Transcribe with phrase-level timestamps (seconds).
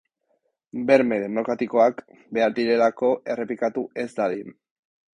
[0.91, 2.03] Berme demokratikoak
[2.39, 4.61] behar direlako errepikatu ez dadin.